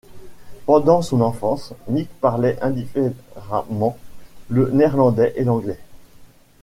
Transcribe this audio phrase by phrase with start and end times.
[0.65, 3.99] Pendant son enfance, Nick parlait indifféremment
[4.49, 5.77] le néerlandais et l'anglais.